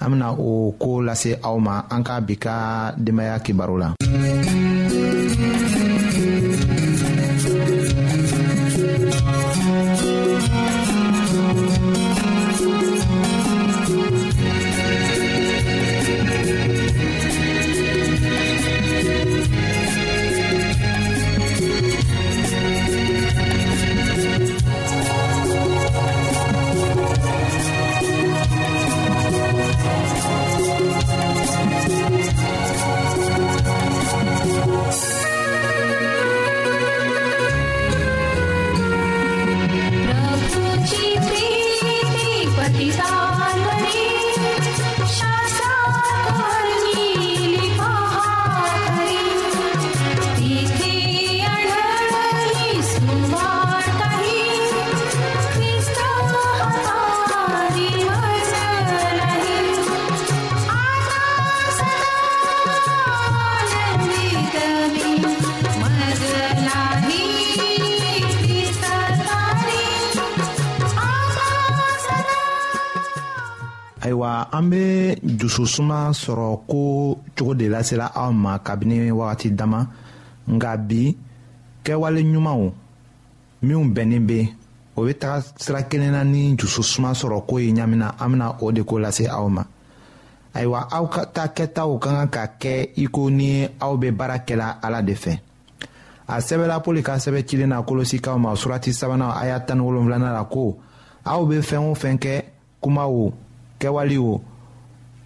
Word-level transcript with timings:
an 0.00 0.08
bena 0.10 0.26
o 0.32 0.50
koo 0.80 1.00
lase 1.08 1.30
aw 1.46 1.56
ma 1.66 1.74
an 1.94 2.02
ka 2.06 2.14
bi 2.26 2.34
ka 2.44 2.54
denbaya 3.04 3.36
kibaru 3.44 3.76
la 3.82 3.88
susuma 75.66 76.00
sɔrɔ 76.12 76.60
ko 76.70 77.18
cogo 77.36 77.54
de 77.54 77.66
lasela 77.68 78.06
aw 78.14 78.30
ma 78.32 78.58
kabini 78.58 79.10
wagati 79.10 79.50
dama 79.56 79.80
nka 80.54 80.70
bi 80.88 81.02
kɛwale 81.84 82.20
ɲumanw 82.32 82.66
minw 83.66 83.84
bɛnnin 83.94 84.26
be 84.28 84.48
o 84.96 85.02
be 85.04 85.12
taga 85.18 85.42
sira 85.58 85.82
kelen 85.88 86.12
na 86.12 86.22
ni 86.22 86.54
jususuma 86.56 87.10
sɔrɔ 87.12 87.46
ko 87.48 87.58
ye 87.58 87.72
ɲamina 87.72 88.14
an 88.20 88.28
bena 88.32 88.56
o 88.62 88.70
de 88.70 88.84
ko 88.84 88.96
lase 88.98 89.26
aw 89.26 89.48
ma 89.48 89.64
ayiwa 90.54 90.86
aw 90.92 91.04
ka 91.10 91.24
ta 91.26 91.46
kɛtaw 91.48 91.98
ka 91.98 92.10
kan 92.10 92.28
ka 92.28 92.46
kɛ 92.60 92.90
i 92.96 93.06
ko 93.10 93.28
ni 93.28 93.66
aw 93.80 93.96
be 93.96 94.10
baara 94.12 94.38
kɛla 94.46 94.78
ala 94.80 95.02
de 95.02 95.14
fɛ 95.14 95.38
a 96.28 96.36
sɛbɛla 96.40 96.78
pɔli 96.84 97.02
ka 97.02 97.18
sɛbɛ 97.18 97.42
cilen 97.42 97.68
na 97.68 97.82
kolosikaw 97.82 98.38
ma 98.38 98.54
surati 98.54 98.92
sabanan 98.92 99.34
a 99.34 99.46
y'a 99.48 99.58
tani 99.60 99.80
wolonfilana 99.80 100.32
la 100.32 100.44
ko 100.44 100.78
aw 101.26 101.44
be 101.44 101.58
fɛɛn 101.60 101.90
o 101.90 101.94
fɛn 101.94 102.16
kɛ 102.18 102.42
kuma 102.80 103.08
o 103.08 103.32
kɛwali 103.80 104.18
o 104.22 104.40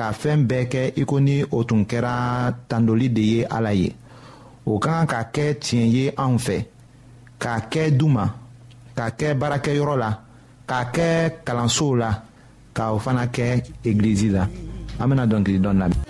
ka 0.00 0.06
fɛɛn 0.20 0.40
bɛɛ 0.48 0.64
kɛ 0.72 0.82
i 1.00 1.02
ko 1.10 1.16
ni 1.26 1.34
o 1.56 1.58
tun 1.68 1.82
kɛra 1.90 2.14
tandoli 2.70 3.06
de 3.16 3.22
ye 3.32 3.40
ala 3.56 3.70
ye 3.80 3.88
o 4.72 4.72
ka 4.82 4.90
kan 4.96 5.06
ka 5.12 5.20
kɛ 5.34 5.44
tiɲɛ 5.64 5.86
ye 5.96 6.04
anw 6.24 6.36
fɛ 6.46 6.56
k'a 7.42 7.56
kɛ 7.72 7.82
du 7.98 8.06
ma 8.16 8.24
k'a 8.96 9.08
kɛ 9.18 9.26
baarakɛyɔrɔ 9.40 9.94
la 10.02 10.10
k'a 10.68 10.82
kɛ 10.94 11.06
kalansow 11.44 11.92
la 12.02 12.10
ka 12.76 12.82
o 12.94 12.96
fana 13.04 13.24
kɛ 13.34 13.44
egilizi 13.88 14.28
la 14.36 14.42
an 15.00 15.08
bena 15.08 15.26
dɔnkili 15.30 15.58
dɔn 15.64 15.76
lamɛn 15.80 16.09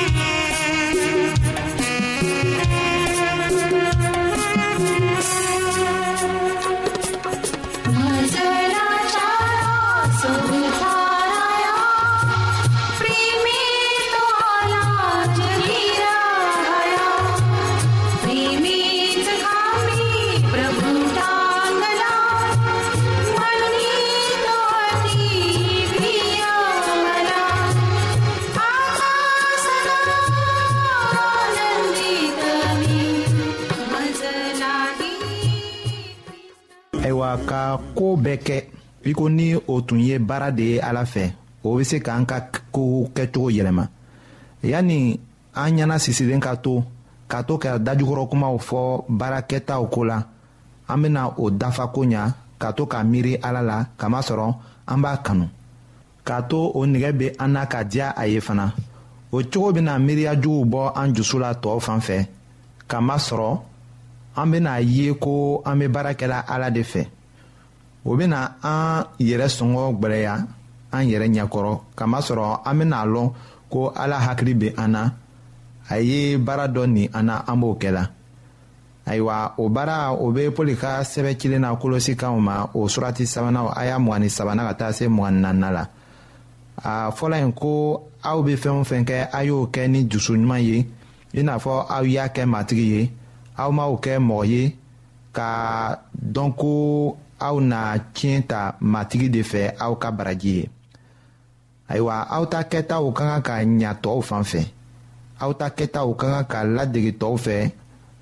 bɛɛ 38.23 38.37
kɛ 38.47 38.57
i 39.09 39.13
ko 39.13 39.29
ni 39.29 39.55
o 39.67 39.75
tun 39.87 39.99
ye 40.09 40.15
baara 40.19 40.51
de 40.57 40.63
ye 40.73 40.79
ala 40.79 41.03
fɛ 41.05 41.23
o 41.65 41.69
bɛ 41.75 41.83
se 41.83 41.97
k'an 42.05 42.25
ka 42.29 42.37
kow 42.73 43.09
kɛcogo 43.15 43.49
yɛlɛma 43.57 43.85
yanni 44.71 45.19
an 45.61 45.69
ɲɛna 45.77 45.97
sisilen 46.03 46.39
ka 46.41 46.55
to 46.63 46.83
ka 47.31 47.41
to 47.47 47.57
ka 47.57 47.77
dajukɔrɔ 47.85 48.29
kumaw 48.29 48.55
fɔ 48.69 48.81
baarakɛtaw 49.19 49.83
ko 49.93 50.01
la 50.03 50.17
an 50.87 50.97
bɛna 51.01 51.21
o 51.43 51.49
dafa 51.51 51.83
ko 51.87 52.01
ɲa 52.11 52.23
ka 52.59 52.69
to 52.73 52.85
ka 52.85 53.01
miiri 53.03 53.33
ala 53.47 53.61
la 53.69 53.77
kamasɔrɔ 53.99 54.47
an 54.87 55.01
b'a 55.01 55.17
kanu 55.25 55.47
k'a 56.25 56.41
to 56.49 56.57
o 56.77 56.85
nɛgɛ 56.85 57.09
bɛ 57.19 57.27
an 57.39 57.49
na 57.53 57.65
ka 57.65 57.83
diya 57.83 58.07
a 58.21 58.25
ye 58.27 58.39
fana 58.39 58.65
o 59.31 59.37
cogo 59.51 59.69
bɛna 59.75 59.97
miiriya 60.05 60.35
juguw 60.41 60.65
bɔ 60.71 60.91
an 60.95 61.07
dusu 61.15 61.39
la 61.39 61.51
tɔw 61.53 61.79
fan 61.81 61.99
fɛ 62.07 62.17
kamasɔrɔ 62.87 63.49
an 64.35 64.47
bɛna 64.51 64.79
ye 64.85 65.13
ko 65.13 65.61
an 65.65 65.79
bɛ 65.79 65.87
baara 65.91 66.45
ala 66.47 66.69
de 66.71 66.81
fɛ. 66.83 67.03
o 68.05 68.11
bena 68.17 68.57
an 68.61 69.05
yɛrɛ 69.19 69.47
sɔngɔ 69.57 69.83
gwɛlɛya 69.99 70.33
an 70.91 71.03
yɛrɛ 71.11 71.27
ɲɛkɔrɔ 71.33 71.73
kamasɔrɔ 71.97 72.61
an 72.65 72.77
bena 72.79 73.05
lɔn 73.05 73.31
ko 73.69 73.91
ala 73.95 74.17
hakili 74.19 74.53
be 74.59 74.69
an 74.77 74.91
na 74.91 75.09
a 75.89 75.99
ye 75.99 76.35
baara 76.37 76.67
dɔ 76.67 76.85
nin 76.89 77.09
an 77.13 77.23
na 77.25 77.43
an 77.47 77.59
b'o 77.61 77.77
kɛla 77.79 78.09
ayiwa 79.05 79.53
o 79.57 79.69
baara 79.69 80.13
o 80.13 80.31
be 80.31 80.41
pɔli 80.49 80.75
ka 80.77 81.01
sɛbɛ 81.03 81.37
cilen 81.39 81.61
na 81.61 81.75
kolosikanw 81.75 82.39
ma 82.39 82.63
o 82.73 82.87
surati 82.87 83.25
sabanaw 83.25 83.71
a 83.77 83.85
y'a 83.85 83.97
mugani 83.99 84.29
sabana 84.29 84.63
ka 84.67 84.73
taa 84.73 84.91
se 84.93 85.05
mugani 85.07 85.39
nanina 85.41 85.71
la 85.71 85.87
a 86.83 87.11
fɔla 87.11 87.37
yen 87.37 87.53
ko 87.53 88.07
aw 88.23 88.41
be 88.41 88.55
fɛɛn 88.55 88.81
o 88.81 88.83
fɛn 88.83 89.05
kɛ 89.05 89.29
a 89.31 89.43
y'o 89.45 89.67
kɛ 89.71 89.87
ni 89.89 90.05
jusuɲuman 90.09 90.59
ye 90.61 90.79
i 91.33 91.43
n'a 91.43 91.57
fɔ 91.59 91.85
aw 91.89 92.01
y'a 92.03 92.27
kɛ 92.29 92.45
matigi 92.49 92.85
ye 92.97 93.11
aw 93.57 93.69
m'aw 93.71 93.95
kɛ 94.01 94.17
mɔgɔ 94.17 94.45
ye 94.47 94.75
ka 95.33 95.99
dɔn 96.17 96.53
ko 96.57 97.17
aw 97.47 97.55
na 97.71 97.79
tiɲɛ 98.15 98.37
ta 98.51 98.59
matigi 98.91 99.27
de 99.35 99.41
fɛ 99.51 99.61
aw 99.85 99.93
ka 100.01 100.09
baraji 100.17 100.51
ye 100.59 100.63
ayiwa 101.91 102.15
aw 102.35 102.43
ta 102.53 102.59
kɛtaw 102.71 103.03
ka 103.17 103.23
kan 103.29 103.41
ka 103.47 103.53
ɲa 103.81 103.91
tɔw 104.03 104.19
fan 104.29 104.43
fɛ 104.51 104.61
aw 105.43 105.51
ta 105.59 105.67
kɛtaw 105.77 106.09
ka 106.19 106.25
kan 106.33 106.43
ka 106.51 106.59
ladege 106.75 107.11
tɔw 107.21 107.35
fɛ 107.45 107.55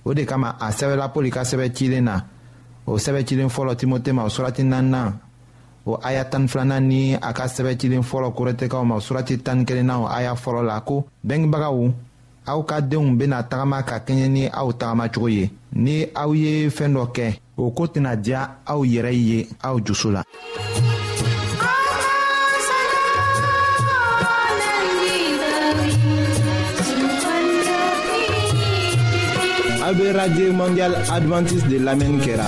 o 0.08 0.10
de 0.18 0.24
kama 0.30 0.50
a 0.66 0.68
sɛbɛla 0.78 1.06
poli 1.14 1.30
ka 1.36 1.42
sɛbɛ 1.50 1.66
cilen 1.76 2.04
na 2.10 2.16
o 2.86 2.92
sɛbɛ 3.04 3.20
cilen 3.28 3.52
fɔlɔ 3.56 3.72
timote 3.80 4.12
ma 4.18 4.24
surati 4.36 4.64
naaninan 4.72 5.10
o 5.86 5.94
aya 6.08 6.24
tan 6.32 6.48
filanan 6.52 6.82
ni 6.90 7.00
a 7.28 7.30
ka 7.38 7.46
sɛbɛ 7.56 7.72
cilen 7.80 8.04
fɔlɔ 8.10 8.28
korɛtɛkaw 8.38 8.84
ma 8.86 8.96
surati 9.06 9.36
tan 9.46 9.58
ni 9.68 9.92
o 10.04 10.06
aya 10.08 10.32
fɔlɔ 10.44 10.62
la 10.70 10.76
ko 10.88 10.96
bɛngebagaw 11.28 11.78
aw 12.52 12.60
ka 12.70 12.78
denw 12.82 13.06
bena 13.18 13.38
tagama 13.50 13.78
ka 13.90 13.98
kɛɲɛ 14.06 14.28
ni 14.36 14.44
aw 14.60 14.70
tagamacogo 14.80 15.28
ye 15.38 15.46
ni 15.84 15.96
aw 16.22 16.30
ye 16.44 16.52
fɛɛn 16.76 16.94
dɔ 16.96 17.04
kɛ 17.16 17.26
o 17.62 17.70
koo 17.76 17.88
tɛna 17.94 18.12
diya 18.26 18.42
aw 18.72 18.80
yɛrɛ 18.94 19.12
ye 19.30 19.38
aw 19.68 19.76
jusu 19.86 20.10
la 20.16 20.24
a 29.88 29.90
be 29.98 30.06
radio 30.18 30.52
mondial 30.60 30.94
advantiste 31.16 31.68
de 31.70 31.78
lamɛnni 31.86 32.20
kɛra 32.26 32.48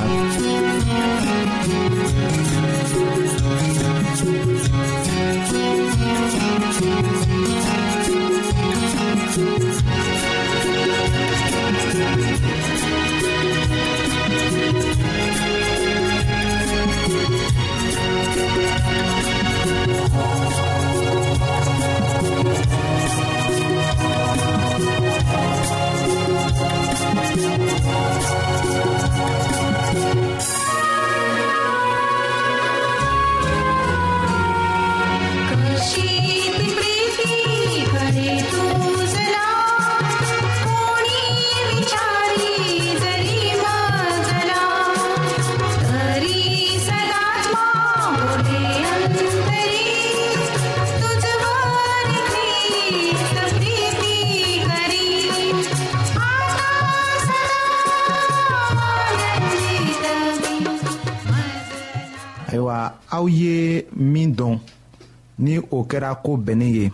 o 65.82 65.88
kɛra 65.90 66.10
ko 66.24 66.32
bɛnnen 66.46 66.72
ye 66.78 66.86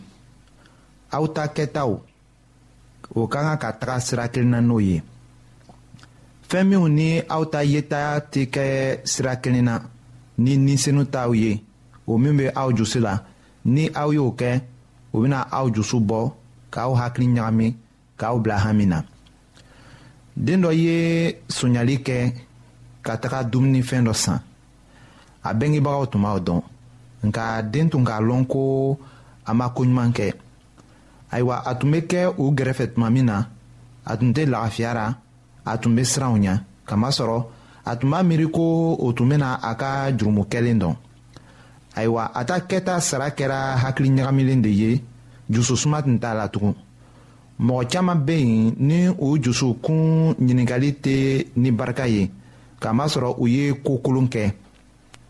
aw 1.15 1.25
ta 1.35 1.43
kɛtaw 1.55 1.91
o 3.19 3.27
ka 3.31 3.39
kan 3.45 3.57
ka 3.63 3.69
taga 3.79 3.95
sira 4.05 4.25
kelenna 4.33 4.59
n'o 4.67 4.77
ye 4.89 4.97
fɛn 6.49 6.63
minw 6.69 6.85
ni 6.97 7.07
aw 7.35 7.43
ta 7.53 7.59
yeta 7.71 8.01
tɛ 8.31 8.41
kɛ 8.53 8.63
sira 9.11 9.33
kelen 9.43 9.65
na 9.67 9.75
ni 10.43 10.51
ninsenu 10.65 11.01
t'aw 11.13 11.31
ye 11.41 11.51
o 12.11 12.17
min 12.23 12.35
bɛ 12.39 12.45
aw 12.61 12.69
jusi 12.77 12.99
la 13.07 13.13
ni 13.73 13.83
aw 14.01 14.09
y'o 14.17 14.25
kɛ 14.39 14.49
o 15.13 15.15
bɛna 15.21 15.39
aw 15.57 15.65
jusu 15.75 15.97
bɔ 16.09 16.19
k'aw 16.73 16.91
hakili 17.01 17.27
ɲagami 17.35 17.67
k'aw 18.19 18.35
bila 18.43 18.57
hami 18.65 18.85
na 18.91 18.97
den 20.45 20.59
dɔ 20.63 20.71
ye 20.83 20.95
sonyali 21.57 21.95
kɛ 22.07 22.17
ka 23.05 23.13
taga 23.21 23.39
dumunifɛn 23.51 24.03
dɔ 24.07 24.13
san 24.23 24.39
a 25.47 25.49
bɛngebagaw 25.59 26.05
tun 26.11 26.23
b'aw 26.25 26.39
dɔn 26.47 26.61
nka 27.23 27.61
den 27.63 27.89
tun 27.89 28.05
k'a 28.05 28.19
lɔn 28.27 28.41
ko 28.51 28.63
a 29.45 29.51
ma 29.59 29.65
koɲuman 29.75 30.09
kɛ 30.17 30.27
ayiwa 31.33 31.55
a 31.69 31.75
tun 31.79 31.89
bɛ 31.93 31.99
kɛ 32.09 32.21
u 32.41 32.51
gɛrɛfɛ 32.57 32.85
tuma 32.93 33.07
min 33.13 33.25
na 33.29 33.37
a 34.09 34.17
tun 34.19 34.31
tɛ 34.35 34.43
lagafiya 34.51 34.91
ra 34.97 35.05
a 35.65 35.73
tun 35.81 35.95
bɛ 35.97 36.03
siran 36.11 36.33
u 36.35 36.39
ɲɛ 36.43 36.53
kamasɔrɔ 36.89 37.39
a 37.89 37.95
tun 37.95 38.09
b'a 38.11 38.19
miiri 38.27 38.47
ko 38.51 38.65
o 39.05 39.11
tun 39.13 39.29
bɛna 39.29 39.49
a 39.61 39.71
ka 39.75 39.89
jurumukɛlen 40.17 40.77
dɔn 40.81 40.95
ayiwa 41.95 42.31
a 42.33 42.45
ta 42.45 42.59
kɛta 42.59 42.99
sara 43.01 43.29
kɛra 43.31 43.75
hakili 43.77 44.09
ɲagamilen 44.09 44.61
de 44.61 44.69
ye 44.69 45.01
jususuma 45.51 46.01
tun 46.01 46.19
t'a 46.19 46.33
la 46.35 46.47
tugun 46.47 46.75
mɔgɔ 47.61 47.85
caman 47.91 48.15
bɛ 48.25 48.33
yen 48.37 48.75
ni 48.77 49.07
u 49.09 49.37
jusukun 49.41 50.33
ɲininkali 50.35 50.93
tɛ 51.01 51.47
ni 51.55 51.71
barika 51.71 52.05
ye 52.07 52.29
kamasɔrɔ 52.79 53.35
u 53.39 53.47
ye 53.47 53.73
ko 53.83 53.97
kolon 53.97 54.27
kɛ. 54.27 54.51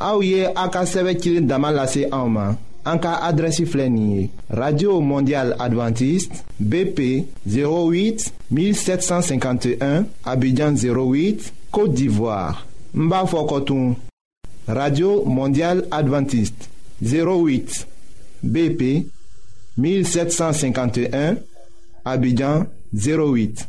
Aouye 0.00 0.46
Aka 0.56 0.80
an 2.82 2.98
ka 2.98 3.32
radio 4.48 5.00
mondial 5.00 5.54
adventiste 5.58 6.42
bp 6.58 7.26
08 7.46 8.32
1751 8.50 10.06
abidjan 10.24 10.72
08 10.72 11.52
côte 11.70 11.92
d'ivoire 11.92 12.66
Mbafokotoum. 12.94 13.94
radio 14.66 15.22
mondial 15.26 15.86
adventiste 15.90 16.70
08 17.02 17.86
bp 18.42 19.06
1751 19.76 21.34
abidjan 22.06 22.64
08 22.94 23.68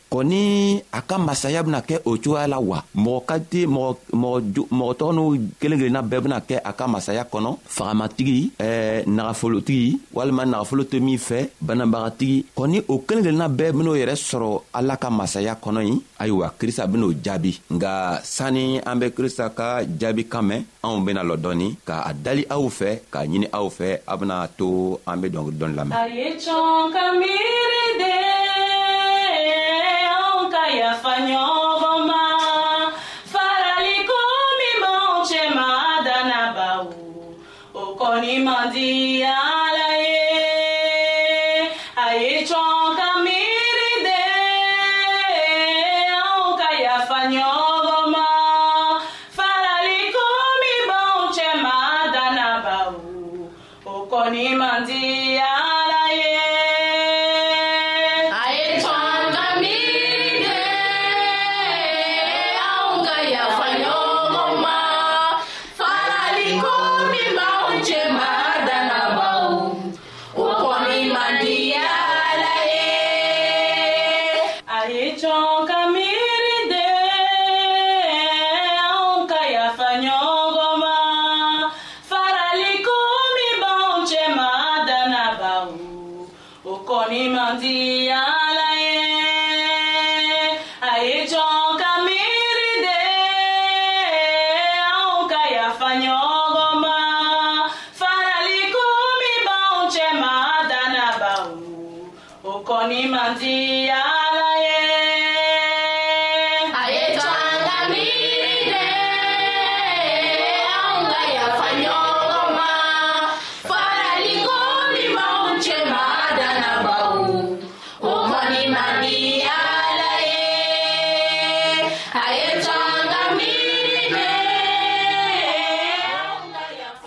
kɔni 0.11 0.75
a 0.91 0.99
ka 1.07 1.15
masaya 1.17 1.63
bena 1.63 1.79
kɛ 1.79 1.95
o 2.03 2.17
cogoya 2.19 2.45
la 2.47 2.59
wa 2.59 2.83
mɔgɔ 2.95 3.23
ka 3.27 3.35
di 3.51 3.61
mɔgɔ 3.67 4.87
tɔgɔ 4.99 5.13
n'u 5.15 5.25
kelen 5.59 5.79
kelenna 5.79 6.01
bɛɛ 6.03 6.19
bena 6.23 6.39
kɛ 6.47 6.59
a 6.69 6.73
ka 6.73 6.85
masaya 6.87 7.23
kɔnɔ 7.31 7.51
fagamatigi 7.75 8.39
eh, 8.59 9.03
nagafolotigi 9.07 9.99
walima 10.13 10.43
nagafolo 10.45 10.83
tɛ 10.83 10.99
min 10.99 11.17
fɛ 11.17 11.47
banabagatigi 11.63 12.43
kɔni 12.57 12.83
o 12.91 12.97
kelen 13.07 13.23
kelenna 13.23 13.47
bɛɛ 13.47 13.71
ben'o 13.77 13.95
yɛrɛ 13.95 14.15
sɔrɔ 14.29 14.61
ala 14.73 14.97
ka 14.97 15.09
masaya 15.09 15.55
kɔnɔ 15.63 15.81
ye 15.87 15.93
ayiwa 16.19 16.49
krista 16.59 16.85
ben'o 16.91 17.13
jaabi 17.23 17.53
nga 17.71 18.19
sanni 18.23 18.81
an 18.85 18.97
be 18.99 19.07
krista 19.11 19.47
ka 19.55 19.81
jaabi 19.85 20.27
kan 20.29 20.41
mɛn 20.49 20.61
anw 20.83 20.99
bena 21.05 21.23
lɔ 21.23 21.37
dɔɔni 21.39 21.77
ka 21.85 22.03
a 22.05 22.13
dali 22.13 22.45
aw 22.51 22.67
fɛ 22.67 22.99
k'a 23.11 23.23
ɲini 23.31 23.47
aw 23.53 23.69
fɛ 23.69 23.97
a 24.07 24.17
bena 24.17 24.45
to 24.57 24.99
an 25.07 25.21
be 25.21 25.29
dɔnkili 25.29 25.57
dɔɔni 25.57 25.75
lamɛn 25.79 25.97
fanywa 31.03 31.70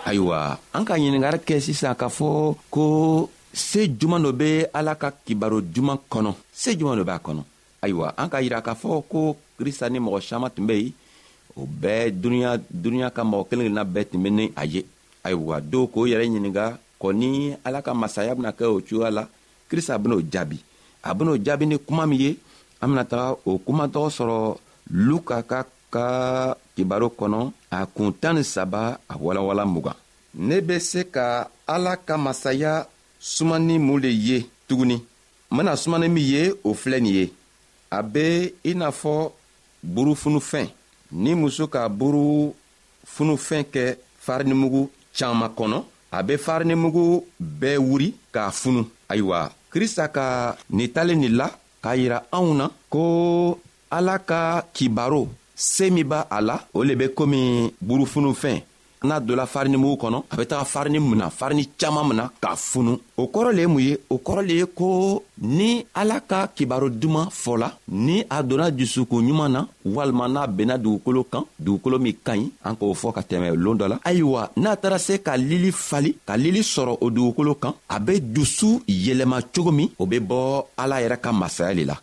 ayiwa 0.05 0.39
an 0.73 0.85
ka 0.85 0.95
ɲiningari 0.95 1.39
kɛ 1.47 1.55
sisan 1.65 1.95
k'a 1.99 2.07
fɔ 2.17 2.55
ko 2.69 2.83
se 3.51 3.81
juman 3.99 4.21
dɔ 4.23 4.31
be 4.39 4.49
ala 4.73 4.93
ka 4.95 5.09
kibaro 5.25 5.59
juman 5.73 5.97
kɔnɔ 6.11 6.35
se 6.53 6.69
juman 6.77 6.97
dɔ 7.01 7.03
b'a 7.09 7.17
kɔnɔ 7.19 7.41
ayiwa 7.81 8.13
an 8.17 8.29
ka 8.29 8.37
yira 8.41 8.61
k'a 8.61 8.75
fɔ 8.77 9.01
ko 9.11 9.35
krista 9.57 9.89
ni 9.89 9.97
mɔgɔ 9.99 10.21
saman 10.21 10.51
tun 10.55 10.67
be 10.69 10.75
yen 10.77 10.93
o 11.57 11.65
bɛɛ 11.65 12.11
duniɲa 12.21 12.57
duniɲa 12.69 13.09
ka 13.15 13.23
mɔgɔ 13.23 13.49
kelen 13.49 13.65
kelenna 13.65 13.83
bɛɛ 13.85 14.11
tun 14.11 14.21
be 14.23 14.29
ni 14.29 14.51
a 14.55 14.65
ye 14.65 14.85
ayiwa 15.23 15.59
dɔw 15.61 15.85
k'o 15.93 16.05
yɛrɛ 16.05 16.29
ɲininga 16.29 16.77
kɔni 17.01 17.57
ala 17.65 17.81
ka 17.81 17.93
masaya 17.93 18.35
bena 18.35 18.53
kɛ 18.53 18.65
o 18.69 18.79
cogoya 18.81 19.09
la 19.11 19.23
krista 19.69 19.97
ben'o 19.97 20.21
jaabi 20.21 20.59
a 21.03 21.13
ben'o 21.15 21.35
jaabi 21.37 21.65
ni 21.67 21.77
kuma 21.79 22.05
min 22.07 22.19
ye 22.19 22.37
an 22.81 22.89
bena 22.93 23.03
taga 23.05 23.35
o 23.45 23.57
kumatɔgɔ 23.59 24.09
sɔrɔ 24.17 24.57
luka 24.91 25.41
ka 25.43 25.65
ka 25.89 26.55
kibaro 26.77 27.07
kɔnɔ 27.17 27.39
a 27.77 27.85
kun 27.95 28.09
tan 28.21 28.33
ni 28.37 28.43
saba 28.53 28.81
a 29.09 29.15
walawala 29.23 29.63
mugan. 29.73 29.95
ne 30.47 30.57
bɛ 30.67 30.75
se 30.89 31.01
ka 31.15 31.27
ala 31.73 31.93
ka 32.07 32.15
masaya 32.25 32.73
sumani 33.31 33.75
mun 33.87 33.99
le 34.03 34.09
ye 34.27 34.37
tuguni 34.67 34.95
n 34.99 35.55
bena 35.57 35.73
sumani 35.81 36.07
min 36.15 36.25
ye 36.33 36.43
o 36.67 36.73
filɛ 36.81 36.99
nin 37.03 37.13
ye 37.17 37.25
a 37.89 37.99
be 38.11 38.25
i 38.63 38.71
n'a 38.79 38.89
fɔ 39.01 39.13
burufunufɛn 39.93 40.67
ni 41.23 41.31
muso 41.41 41.65
ka 41.73 41.81
burufunufɛn 41.99 43.63
kɛ 43.73 43.85
farinimugu 44.23 44.81
caaman 45.17 45.51
kɔnɔ 45.57 45.77
a 46.11 46.19
be 46.27 46.35
farinimugu 46.45 47.05
bɛɛ 47.61 47.77
wuri 47.87 48.09
k'a 48.33 48.51
funu 48.59 48.81
ayiwa 49.11 49.39
krista 49.71 50.05
ka 50.15 50.57
nin 50.69 50.89
talen 50.93 51.19
nin 51.19 51.37
la 51.37 51.47
k'a 51.83 51.91
yira 51.97 52.19
anw 52.31 52.53
na 52.53 52.67
ko 52.89 53.59
ala 53.89 54.19
ka 54.29 54.61
kibaro 54.73 55.29
se 55.55 55.89
min 55.89 56.03
b'a 56.07 56.27
a 56.29 56.41
la 56.41 56.59
o 56.73 56.83
le 56.83 56.95
be 56.95 57.13
komi 57.15 57.71
burufunufɛn 57.81 58.61
n'a 59.07 59.19
donna 59.19 59.45
farinimugu 59.45 59.95
kɔnɔ 60.03 60.19
a 60.31 60.35
bɛ 60.35 60.45
taga 60.47 60.65
farini 60.65 60.99
mun 60.99 61.15
na 61.17 61.29
farini 61.29 61.65
caaman 61.79 62.07
min 62.07 62.15
na 62.17 62.29
k'a 62.41 62.55
funu 62.55 62.97
o 63.17 63.23
kɔrɔ 63.27 63.51
le 63.55 63.61
ye 63.61 63.67
mun 63.67 63.79
ye 63.81 63.97
o 64.09 64.17
kɔrɔ 64.17 64.41
le 64.47 64.53
ye 64.55 64.65
ko 64.65 65.23
ni 65.41 65.85
ala 65.93 66.19
ka 66.21 66.47
kibaro 66.47 66.89
duman 66.89 67.27
fɔla 67.31 67.71
ni 67.89 68.23
a 68.29 68.41
donna 68.43 68.69
jusukun 68.75 69.21
ɲuman 69.27 69.49
na 69.51 69.67
walima 69.85 70.27
n'a 70.27 70.47
benna 70.47 70.77
dugukolo 70.77 71.23
kan 71.23 71.43
dugukolo 71.59 71.99
min 72.01 72.13
ka 72.23 72.33
ɲi 72.35 72.49
an 72.63 72.75
k'o 72.75 72.93
fɔ 72.93 73.13
ka 73.13 73.21
tɛmɛ 73.21 73.53
loon 73.55 73.77
dɔ 73.77 73.87
la 73.89 73.99
ayiwa 74.03 74.49
n'a 74.57 74.75
taara 74.75 74.97
se 74.99 75.21
ka 75.23 75.35
lili 75.37 75.71
fali 75.71 76.17
ka 76.25 76.35
lili 76.35 76.61
sɔrɔ 76.61 76.97
o 76.99 77.09
dugukolo 77.11 77.55
kan 77.59 77.73
a 77.89 77.99
be 77.99 78.19
dusu 78.19 78.79
yɛlɛma 78.87 79.39
cogo 79.55 79.71
min 79.71 79.89
o 79.99 80.05
be 80.05 80.19
bɔ 80.19 80.65
ala 80.77 80.95
yɛrɛ 81.01 81.17
ka 81.21 81.31
masaya 81.31 81.73
le 81.75 81.83
la 81.85 81.95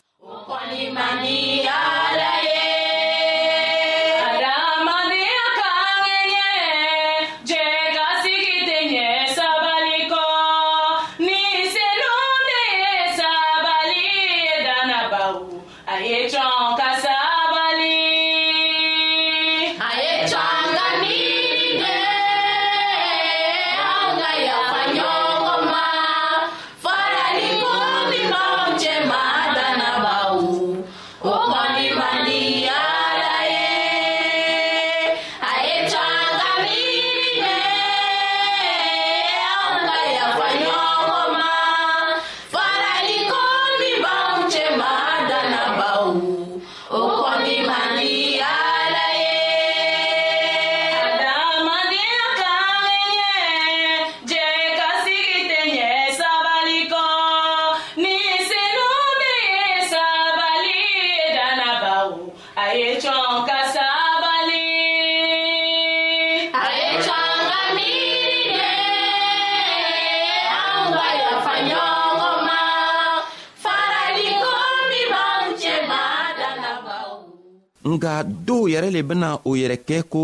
nga 77.91 78.23
dɔw 78.47 78.63
yɛrɛ 78.73 78.89
le 78.97 79.03
bena 79.09 79.29
o 79.45 79.57
yɛrɛ 79.61 79.77
kɛ 79.89 79.97
ko 80.13 80.21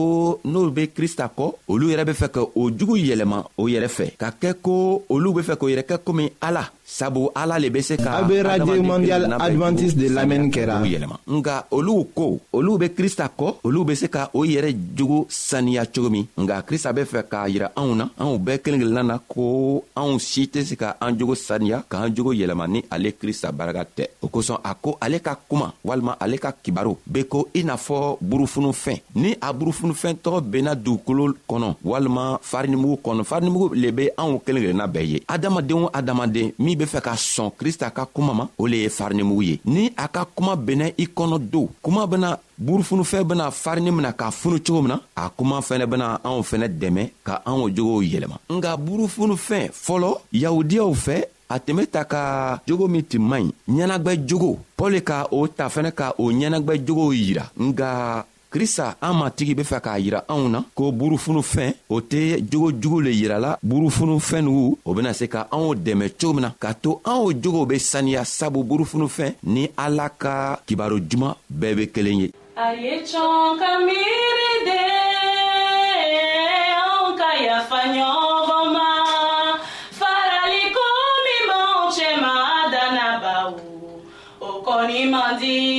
n'olu 0.46 0.70
be 0.76 0.82
krista 0.96 1.24
kɔ 1.36 1.46
olu 1.68 1.90
yɛrɛ 1.90 2.04
be 2.08 2.12
fɛ 2.20 2.28
ka 2.34 2.40
o 2.60 2.70
jugu 2.78 2.94
yɛlɛma 3.08 3.38
o 3.58 3.66
yɛrɛ 3.68 3.88
fɛ 3.96 4.04
ka 4.20 4.28
kɛ 4.40 4.50
ko 4.64 5.02
olu 5.10 5.32
be 5.36 5.42
fɛ 5.42 5.54
k'o 5.58 5.66
yɛrɛ 5.70 5.84
kɛ 5.90 5.96
komi 6.06 6.24
ala 6.40 6.70
sabu 6.88 7.28
ala 7.34 7.58
le 7.58 7.68
be 7.68 7.80
se 7.84 7.96
ka 8.00 8.14
a 8.16 8.22
be 8.24 8.38
radio 8.42 8.76
mondial 8.82 9.24
adventiste 9.38 9.98
de 10.00 10.06
lamɛnni 10.08 10.48
kɛra 10.50 10.76
nga 11.38 11.66
olu 11.70 11.96
ko 12.16 12.26
olu 12.54 12.78
be 12.78 12.86
krista 12.96 13.28
kɔ 13.38 13.48
olu 13.64 13.84
be 13.84 13.94
se 13.94 14.06
ka 14.08 14.30
o 14.32 14.42
yɛrɛ 14.46 14.74
jogo 14.96 15.26
saniya 15.28 15.84
cogo 15.84 16.08
min 16.08 16.24
nga 16.38 16.62
krista 16.62 16.92
be 16.94 17.02
fɛ 17.12 17.22
k'a 17.30 17.46
yira 17.52 17.68
anw 17.76 17.94
na 17.94 18.08
anw 18.18 18.38
bɛɛ 18.38 18.62
kelen 18.64 18.80
kelenna 18.80 19.02
na 19.02 19.18
ko 19.18 19.84
anw 19.96 20.18
si 20.18 20.46
tɛ 20.52 20.64
se 20.64 20.76
ka 20.76 20.96
an 21.00 21.12
jogo 21.18 21.34
saniya 21.34 21.84
k'an 21.90 22.14
jogo 22.14 22.32
yɛlɛma 22.32 22.66
ni 22.66 22.80
ale 22.90 23.12
krista 23.20 23.52
baraka 23.52 23.84
tɛ 23.84 24.04
o 24.22 24.28
kosɔn 24.28 24.56
a 24.64 24.72
ko 24.74 24.96
ale 25.00 25.20
ka 25.20 25.34
kuma 25.46 25.74
walima 25.84 26.16
ale 26.18 26.38
ka 26.38 26.52
kibaru 26.62 26.96
be 27.06 27.24
ko 27.28 27.48
i 27.54 27.62
n'a 27.64 27.76
fɔ 27.76 28.16
burufunufɛn 28.18 28.98
ni 29.16 29.36
a 29.42 29.52
burufunufɛn 29.52 30.16
tɔgɔ 30.24 30.40
benna 30.40 30.74
dugukolo 30.74 31.34
kɔnɔ 31.48 31.74
walima 31.84 32.38
farinimugu 32.40 32.96
kɔnɔ 33.04 33.24
farinimugu 33.28 33.74
le 33.74 33.90
be 33.92 34.08
anw 34.16 34.40
kelen 34.40 34.62
kelenna 34.62 34.86
bɛɛ 34.88 35.06
ye 35.12 35.20
adamaden 35.28 35.84
o 35.84 35.90
adamaden 35.92 36.52
min 36.58 36.77
be 36.78 36.84
fɛ 36.86 37.00
ka 37.02 37.14
sɔn 37.16 37.50
krista 37.58 37.90
ka 37.90 38.04
kuma 38.14 38.32
ma 38.38 38.44
o 38.62 38.66
le 38.70 38.76
ye 38.84 38.88
farinimugu 38.88 39.42
ye 39.42 39.54
ni 39.64 39.92
a 39.96 40.06
ka 40.14 40.22
kuma 40.36 40.54
bɛnna 40.54 40.86
i 40.96 41.04
kɔnɔ 41.10 41.38
don 41.52 41.66
kuma 41.82 42.06
bena 42.06 42.38
burufunufɛn 42.56 43.24
bena 43.24 43.50
farini 43.50 43.90
mina 43.90 44.12
k'a 44.12 44.30
funu 44.30 44.58
cogo 44.64 44.82
min 44.82 44.88
na 44.94 44.98
a 45.16 45.28
kuma 45.36 45.58
fɛnɛ 45.68 45.86
bena 45.90 46.20
anw 46.24 46.40
fɛnɛ 46.50 46.66
dɛmɛ 46.80 47.02
ka 47.26 47.42
anw 47.50 47.66
jogow 47.76 47.98
yɛlɛma 48.12 48.36
nga 48.56 48.70
burufunufɛn 48.78 49.66
fɔlɔ 49.84 50.10
yahudiyaw 50.32 50.92
fɛ 51.04 51.14
a 51.50 51.56
tɛmɛ 51.58 51.86
ta 51.90 52.02
ka 52.04 52.22
jogo 52.68 52.86
min 52.88 53.02
tun 53.04 53.22
man 53.28 53.42
ɲi 53.46 53.52
ɲɛnagwɛ 53.74 54.14
jogo 54.28 54.50
pɔli 54.78 55.02
ka 55.02 55.26
o 55.30 55.46
ta 55.48 55.68
fɛnɛ 55.68 55.90
ka 55.94 56.14
o 56.18 56.30
ɲɛnagwɛ 56.32 56.84
jogow 56.86 57.10
yira 57.12 57.50
nga 57.58 58.24
krista 58.50 58.96
an 59.00 59.14
matigi 59.20 59.54
be 59.54 59.62
fɛ 59.62 59.78
k'a 59.84 59.98
yira 59.98 60.20
anw 60.32 60.48
na 60.48 60.60
ko 60.76 60.90
burufunufɛn 60.92 61.74
o 61.88 62.00
tɛ 62.00 62.20
jogojugu 62.50 63.00
le 63.00 63.10
yirala 63.20 63.58
burufunufɛn 63.62 64.44
nugu 64.44 64.78
o 64.84 64.94
bena 64.94 65.12
se 65.12 65.26
ka 65.28 65.48
anw 65.52 65.74
dɛmɛ 65.74 66.06
cogo 66.20 66.32
min 66.36 66.40
na 66.42 66.50
k'a 66.60 66.74
to 66.82 67.00
anw 67.04 67.32
jogow 67.42 67.66
be 67.68 67.76
saniya 67.78 68.24
sabu 68.24 68.64
burufunufɛn 68.64 69.34
ni 69.44 69.68
ala 69.76 70.08
ka 70.08 70.56
kibaro 70.66 70.96
juman 71.00 71.34
bɛɛ 71.60 71.74
be 71.76 71.84
kelen 71.94 72.20
ye 72.22 72.26
a 72.64 72.66
ye 72.74 72.94
cɔn 73.10 73.58
ka 73.60 73.70
miiri 73.86 74.52
de 74.68 74.80
anw 76.86 77.04
ka 77.20 77.30
yafa 77.46 77.78
ɲɔgɔn 77.94 78.66
ma 78.74 78.88
farali 80.00 80.62
ko 80.76 80.86
min 81.24 81.42
b'anw 81.48 81.82
cɛma 81.96 82.32
danna 82.72 83.06
bawo 83.22 83.60
o 84.40 84.48
kɔni 84.64 85.00
man 85.10 85.36
di 85.40 85.77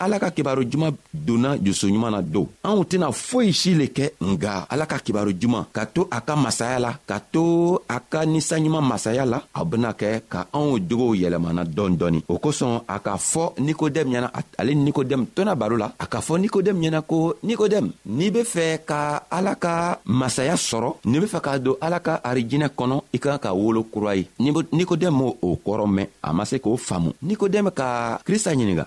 ala 0.00 0.16
ka 0.16 0.32
kibaro 0.32 0.64
juman 0.64 0.96
donna 1.12 1.58
jusuɲuman 1.60 2.10
na 2.10 2.20
don 2.24 2.48
anw 2.64 2.80
tɛna 2.88 3.12
foyi 3.12 3.52
si 3.52 3.76
le 3.76 3.86
kɛ 3.92 4.08
nga 4.32 4.64
ala 4.72 4.86
ka 4.88 4.96
kibaro 5.04 5.28
juman 5.30 5.68
ka 5.76 5.84
to 5.84 6.08
a 6.10 6.18
ka 6.24 6.34
masaya 6.36 6.78
la 6.80 6.90
ka 7.04 7.20
to 7.20 7.76
a 7.84 8.00
ka 8.00 8.24
ninsanɲuman 8.24 8.80
masaya 8.80 9.26
la 9.28 9.44
a 9.52 9.60
bena 9.68 9.92
kɛ 9.92 10.22
ka 10.32 10.40
anw 10.56 10.80
jogow 10.88 11.12
yɛlɛmana 11.14 11.68
dɔɔni 11.68 11.96
dɔɔni 12.00 12.20
o 12.32 12.38
kosɔn 12.40 12.80
a 12.88 12.96
k'a 12.98 13.18
fɔ 13.18 13.52
nikodɛmu 13.60 14.10
ɲɛna 14.16 14.28
ale 14.58 14.70
ni 14.74 14.82
nikodɛmu 14.90 15.26
tɔna 15.36 15.54
baro 15.54 15.76
la 15.76 15.92
a 16.00 16.06
k'a 16.06 16.20
fɔ 16.26 16.40
nikodɛmu 16.40 16.80
ɲɛna 16.80 17.00
ko 17.06 17.34
nikodɛmu 17.42 17.92
n'i 18.06 18.30
be 18.30 18.40
fɛ 18.40 18.78
ka 18.88 19.00
ala 19.30 19.54
ka 19.54 19.98
masaya 20.04 20.54
sɔrɔ 20.56 20.96
n'i 21.04 21.20
be 21.20 21.26
fɛ 21.26 21.40
ka 21.42 21.58
don 21.58 21.76
ala 21.82 22.00
ka 22.00 22.20
arijinɛ 22.24 22.72
kɔnɔ 22.72 22.96
i 23.12 23.18
ka 23.18 23.28
kan 23.30 23.38
ka 23.38 23.52
wolo 23.52 23.84
kura 23.84 24.14
ye 24.16 24.24
nikodɛmu 24.40 25.08
m'o 25.12 25.36
o 25.42 25.58
kɔrɔ 25.60 25.84
mɛn 25.86 26.08
a 26.24 26.32
ma 26.32 26.44
se 26.44 26.56
k'o 26.58 26.76
faamu 26.78 27.12
nikodɛmu 27.22 27.70
ka 27.74 28.16
krista 28.24 28.54
ɲininga 28.56 28.86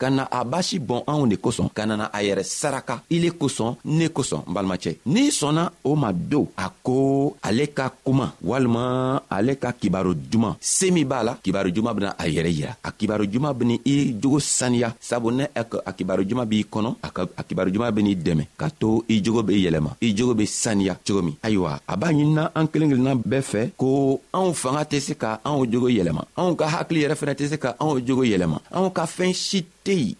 ka 0.00 0.08
na 0.16 0.24
a 0.38 0.40
basi 0.52 0.78
bɔn 0.88 1.04
anw 1.12 1.24
de 1.30 1.36
kosɔn 1.44 1.68
ka 1.76 1.84
nana 1.86 2.06
a 2.16 2.18
yɛrɛ 2.26 2.42
saraka 2.42 3.02
i 3.14 3.18
le 3.22 3.28
kosɔn 3.40 3.76
ne 3.84 4.06
kosɔn 4.16 4.40
n 4.48 4.52
balimacɛ 4.54 4.92
n'i 5.12 5.24
sɔnna 5.30 5.64
o 5.84 5.92
ma 5.94 6.10
don 6.12 6.48
a 6.56 6.70
ko 6.86 7.36
ale 7.42 7.64
ka 7.76 7.92
kuma 8.04 8.32
walima 8.42 9.20
ale 9.30 9.52
ka 9.60 9.72
kibaro 9.80 10.14
juman 10.30 10.56
see 10.60 10.90
min 10.90 11.04
b'a 11.04 11.22
la 11.22 11.34
kibaro 11.44 11.68
juman 11.68 11.92
bena 11.94 12.14
a 12.18 12.24
yɛrɛ 12.26 12.50
yira 12.58 12.76
a 12.84 12.90
kibaro 12.92 13.24
juman 13.28 13.52
beni 13.52 13.78
i 13.84 14.14
jogo 14.22 14.38
saniya 14.40 14.94
sabu 15.00 15.30
ne 15.30 15.44
a 15.54 15.92
kibaro 15.92 16.22
juman 16.24 16.46
b'i 16.46 16.64
kɔnɔ 16.72 16.94
a 17.38 17.42
kibaro 17.44 17.70
juman 17.72 17.92
ben'i 17.92 18.14
dɛmɛ 18.16 18.44
ka 18.56 18.68
to 18.70 19.04
i 19.08 19.20
jogo 19.22 19.42
be 19.42 19.52
yɛlɛma 19.62 19.90
i 20.00 20.14
jogo 20.16 20.34
be 20.34 20.46
saniya 20.46 20.96
cogo 21.06 21.22
min 21.22 21.36
ayiwa 21.42 21.80
a 21.86 21.96
b'a 21.96 22.08
ɲinina 22.10 22.50
an 22.54 22.66
kelen 22.68 22.88
kelenna 22.90 23.14
bɛɛ 23.22 23.40
fɛ 23.52 23.70
ko 23.76 24.18
anw 24.32 24.52
fanga 24.54 24.84
tɛ 24.84 24.98
se 25.00 25.14
ka 25.14 25.40
anw 25.44 25.66
jogo 25.70 25.88
yɛlɛma 25.88 26.24
anw 26.38 26.54
ka 26.56 26.66
hakili 26.68 27.02
yɛrɛ 27.04 27.14
fɛnɛ 27.20 27.34
tɛ 27.36 27.48
se 27.50 27.56
ka 27.58 27.76
anw 27.80 28.00
jogo 28.06 28.22
yɛlɛma 28.24 28.58
anw 28.72 28.88
ka 28.94 29.04
fɛɛn 29.04 29.34
si 29.34 29.66
deep 29.84 30.19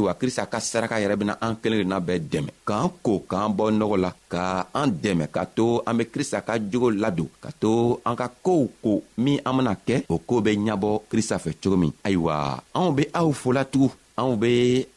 ayiwa 0.00 0.14
krista 0.16 0.46
ka 0.48 0.58
saraka 0.60 0.96
yɛrɛ 0.96 1.14
bena 1.20 1.34
an 1.44 1.56
kelen 1.60 1.84
rena 1.84 2.00
bɛɛ 2.00 2.18
dɛmɛ 2.32 2.50
k'an 2.64 2.88
ko 3.04 3.20
k'an 3.28 3.52
bɔ 3.52 3.64
nɔgɔ 3.76 3.96
la 4.00 4.10
ka 4.32 4.64
an 4.72 4.88
dɛmɛ 4.96 5.28
ka 5.28 5.44
to 5.44 5.82
an 5.86 5.94
be 6.00 6.04
krista 6.08 6.40
ka 6.40 6.56
jogo 6.58 6.88
ladon 6.88 7.28
ka 7.44 7.50
to 7.60 8.00
an 8.08 8.16
ka 8.16 8.28
koow 8.44 8.64
ko 8.80 9.02
min 9.20 9.38
an 9.44 9.52
bena 9.58 9.74
kɛ 9.76 10.04
o 10.08 10.16
koo 10.18 10.40
be 10.40 10.56
ɲabɔ 10.56 10.90
krista 11.12 11.36
fɛ 11.36 11.52
cogo 11.60 11.76
min 11.76 11.92
ayiwa 12.04 12.32
anw 12.72 12.94
be 12.96 13.02
aw 13.12 13.28
folatugun 13.32 13.92
anw 14.16 14.36
be 14.40 14.52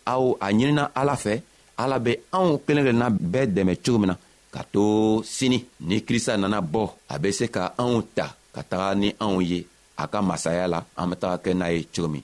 aw 0.07 0.23
a 0.39 0.47
ɲinina 0.51 0.83
ala 0.95 1.15
fɛ 1.19 1.41
ala 1.77 1.99
be 1.99 2.11
anw 2.31 2.63
kelen 2.65 2.85
kelenna 2.87 3.07
bɛɛ 3.11 3.45
dɛmɛ 3.55 3.73
cogo 3.83 3.99
min 3.99 4.09
na 4.11 4.15
ka 4.55 4.63
to 4.71 5.19
sini 5.25 5.59
ni 5.83 5.99
krista 6.07 6.37
nana 6.39 6.61
bɔ 6.63 6.81
a 7.11 7.19
be 7.19 7.29
se 7.39 7.47
ka 7.51 7.73
anw 7.77 8.01
ta 8.15 8.27
ka 8.55 8.61
taga 8.69 8.95
ni 8.95 9.09
anw 9.19 9.41
ye 9.43 9.59
a 9.99 10.07
ka 10.07 10.21
masaya 10.23 10.65
la 10.73 10.79
an 10.95 11.09
be 11.09 11.15
taga 11.21 11.43
kɛ 11.43 11.51
n'a 11.55 11.67
ye 11.75 11.81
cogo 11.93 12.07
min 12.07 12.23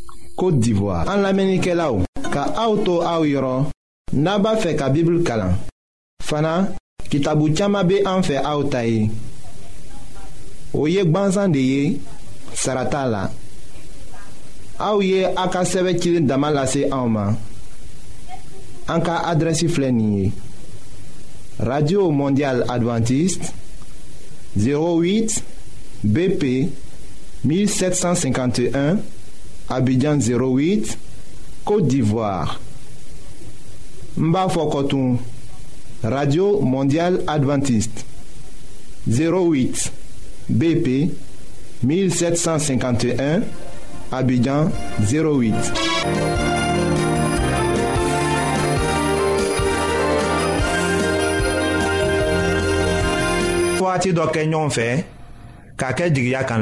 Côte 0.35 0.59
d'Ivoire. 0.59 1.05
En 1.07 1.17
l'Amérique 1.17 1.65
là 1.65 1.91
ka 2.31 2.45
auto 2.67 3.03
au 3.03 3.25
yoro, 3.25 3.65
naba 4.13 4.55
fe 4.57 4.73
ka 4.79 4.87
Bible 4.89 5.19
kalan. 5.23 5.57
Fana, 6.23 6.69
kitabu 7.09 7.49
chama 7.55 7.83
be 7.83 7.97
an 8.07 8.23
fe 8.23 8.37
aotaye. 8.37 9.09
Oye 10.73 11.03
gbanzan 11.05 11.51
de 11.51 11.59
ye, 11.59 11.99
sarata 12.53 13.05
la. 13.07 13.29
Aouye 14.79 15.25
aka 15.35 15.65
seve 15.65 15.97
kilin 15.99 16.23
damalase 16.25 16.85
aoma. 16.89 17.35
Anka 18.87 19.19
adresi 19.27 19.67
flenye. 19.67 20.31
Radio 21.59 22.09
Mondiale 22.11 22.63
Adventiste 22.69 23.51
08 24.57 25.43
BP 26.03 26.69
1751 27.43 28.97
Abidjan 29.71 30.17
08, 30.19 30.97
Côte 31.63 31.87
d'Ivoire. 31.87 32.59
Mbafokotoum, 34.17 35.17
Radio 36.03 36.59
Mondiale 36.59 37.19
Adventiste. 37.25 38.05
08 39.09 39.91
BP 40.49 41.09
1751, 41.83 43.41
Abidjan 44.11 44.67
08. 45.09 45.53
Pour 53.77 53.89
d'Okenyon 54.13 54.69
fait, 54.69 55.05
Kaket 55.77 56.13
k'a 56.15 56.43
kan 56.43 56.61